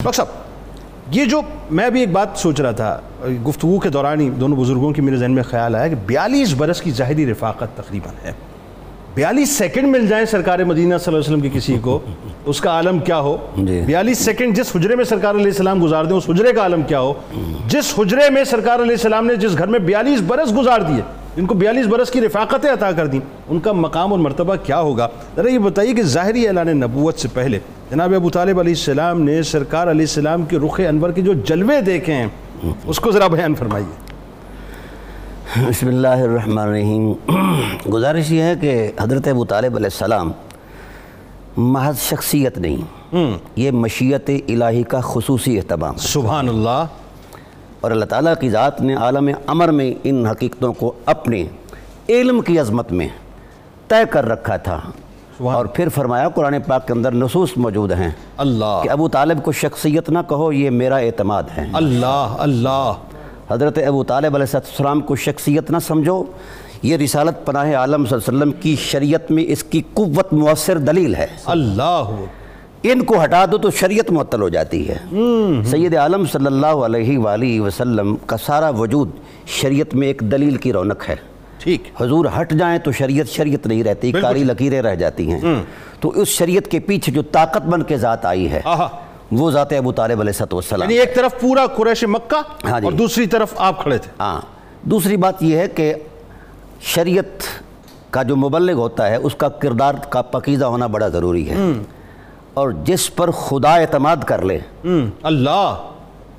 [0.00, 1.40] Doctor صاحب یہ جو
[1.70, 2.98] میں بھی ایک بات سوچ رہا تھا
[3.46, 6.80] گفتگو کے دوران ہی دونوں بزرگوں کی میرے ذہن میں خیال آیا کہ بیالیس برس
[6.80, 8.32] کی ظاہری رفاقت تقریباً ہے۔
[9.14, 11.98] بیالیس سیکنڈ مل جائیں سرکار مدینہ صلی اللہ علیہ وسلم کی کسی کو
[12.46, 16.04] اس کا عالم کیا ہو؟ جی۔ بیالیس سیکنڈ جس حجرے میں سرکار علیہ السلام گزار
[16.04, 17.12] دیں اس حجرے کا عالم کیا ہو؟
[17.68, 21.02] جس حجرے میں سرکار علیہ السلام نے جس گھر میں بیالیس برس گزار دیے
[21.36, 24.80] ان کو بیالیس برس کی رفاقتیں عطا کر دیں ان کا مقام اور مرتبہ کیا
[24.80, 27.58] ہوگا؟ ذرا یہ بتائیے کہ ظاہری اعلان نبوت سے پہلے
[27.90, 31.80] جناب ابو طالب علیہ السلام نے سرکار علیہ السلام کے رخ انور کے جو جلوے
[31.86, 32.28] دیکھے ہیں
[32.86, 34.06] اس کو ذرا بیان فرمائیے۔
[35.68, 37.12] بسم اللہ الرحمن الرحیم۔
[37.92, 40.32] گزارش یہ ہے کہ حضرت ابو طالب علیہ السلام
[41.56, 46.84] محض شخصیت نہیں یہ مشیت الہی کا خصوصی اہتمام۔ سبحان اللہ۔
[47.80, 51.46] اور اللہ تعالیٰ کی ذات نے عالم امر میں ان حقیقتوں کو اپنے
[52.08, 53.08] علم کی عظمت میں
[53.88, 54.80] طے کر رکھا تھا۔
[55.40, 59.52] اور پھر فرمایا قرآن پاک کے اندر نصوص موجود ہیں۔ اللہ۔ کہ ابو طالب کو
[59.52, 62.92] شخصیت نہ کہو یہ میرا اعتماد ہے۔ اللہ اللہ۔
[63.50, 66.24] حضرت ابو طالب علیہ السلام کو شخصیت نہ سمجھو
[66.82, 70.78] یہ رسالت پناہ عالم صلی اللہ علیہ وسلم کی شریعت میں اس کی قوت مؤثر
[70.78, 72.04] دلیل ہے۔ اللہ۔
[72.82, 74.96] ان کو ہٹا دو تو شریعت معطل ہو جاتی ہے۔
[75.64, 79.10] سید عالم صلی اللہ علیہ وآلہ وسلم کا سارا وجود
[79.46, 81.16] شریعت میں ایک دلیل کی رونق ہے۔
[81.58, 85.62] ٹھیک۔ حضور ہٹ جائیں تو شریعت شریعت نہیں رہتی۔ کاری لکیریں رہ جاتی ہیں۔
[86.00, 88.60] تو اس شریعت کے پیچھے جو طاقت بن کے ذات آئی ہے
[89.32, 92.92] وہ ذات ابو طالب علیہ السلام یعنی ایک طرف پورا قریش مکہ ہاں جی۔ اور
[92.92, 94.40] دوسری طرف آپ کھڑے تھے۔ ہاں۔
[94.82, 95.94] دوسری بات یہ ہے کہ
[96.80, 97.42] شریعت
[98.10, 101.56] کا جو مبلغ ہوتا ہے اس کا کردار کا پکیزہ ہونا بڑا ضروری ہے۔
[102.58, 104.58] اور جس پر خدا اعتماد کر لے۔
[105.22, 105.74] اللہ۔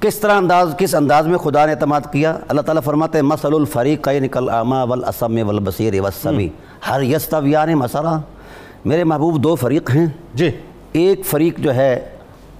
[0.00, 3.54] کس طرح انداز کس انداز میں خدا نے اعتماد کیا؟ اللہ تعالیٰ فرماتے ہیں مسل
[3.54, 6.48] الفریقین کل اعما والاسم والبصیر والسمی۔
[6.90, 8.20] ہر یستویان مسئلہ
[8.84, 10.50] میرے محبوب دو فریق ہیں۔ جی۔
[10.92, 12.08] ایک فریق جو ہے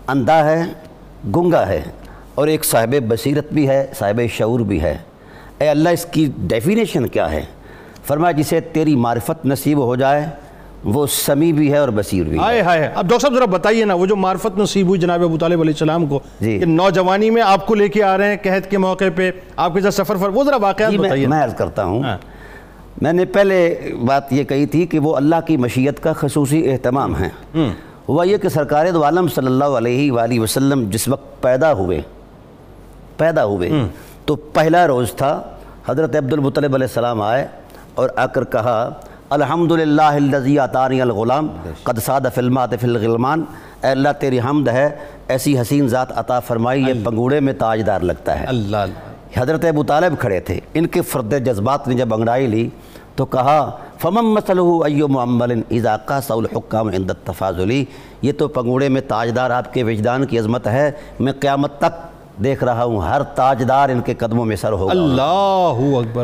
[0.09, 0.63] اندھا ہے
[1.37, 1.83] گنگا ہے۔
[2.35, 4.99] اور ایک صاحب بصیرت بھی ہے صاحب شعور بھی ہے۔
[5.59, 7.45] اے اللہ اس کی ڈیفینیشن کیا ہے؟
[8.05, 10.27] فرمایا جسے تیری معرفت نصیب ہو جائے۔
[10.85, 13.85] وہ سمیع بھی ہے اور بصیر بھی ہے۔ ہائے ہائے۔ اب ڈاکٹر صاحب ذرا بتائیے
[13.85, 17.31] نا وہ جو معرفت نصیب ہوئی جناب ابو طالب علیہ السلام کو جی۔ کہ نوجوانی
[17.31, 19.95] میں آپ کو لے کے آ رہے ہیں قحط کے موقع پہ آپ کے ساتھ
[19.95, 22.19] سفر فر وہ ذرا واقعات جی بتائیے۔ میں عرض کرتا ہوں۔ ہاں۔
[23.03, 27.15] میں نے پہلے بات یہ کہی تھی کہ وہ اللہ کی مشیت کا خصوصی اہتمام
[27.21, 27.29] ہے۔
[28.09, 32.01] ہوا یہ کہ سرکار دو عالم صلی اللہ علیہ وآلہ وسلم جس وقت پیدا ہوئے
[33.17, 33.71] پیدا ہوئے
[34.25, 35.43] تو پہلا روز تھا
[35.87, 37.47] حضرت عبد المطلب علیہ السلام آئے
[37.95, 38.91] اور آ کر کہا
[39.33, 41.49] الحمدللہ الذی عطانی الغلام
[41.83, 43.45] قد ساد فلمات فی الغلمان۔
[43.83, 44.97] اے اللہ تیری حمد ہے
[45.29, 48.77] ایسی حسین ذات عطا فرمائی یہ پنگوڑے میں تاجدار لگتا ہے۔ اللہ۔
[49.37, 52.69] حضرت ابو طالب کھڑے تھے ان کے فرد جذبات نے جب انگڑائی لی
[53.17, 57.85] تو کہا فمم مسلہ ایو معمل اذا قاس الحکام عند التفاضلی
[58.23, 62.13] یہ تو پنگوڑے میں تاجدار آپ کے وجدان کی عظمت ہے میں قیامت تک
[62.45, 66.21] دیکھ رہا ہوں ہر تاجدار ان کے قدموں میں سر ہوگا۔ اللہ۔ اکبر